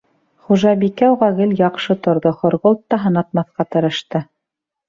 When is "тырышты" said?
3.77-4.25